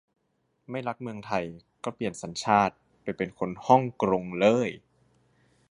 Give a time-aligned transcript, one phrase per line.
[0.69, 1.45] ไม่รักเมืองไทย
[1.83, 4.69] ก็เปลี่ยนสัญชาติไปเป็นคนห้องกรงเลย!